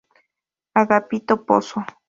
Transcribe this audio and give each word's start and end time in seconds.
Agapito 0.81 1.33
Pozo. 1.45 1.79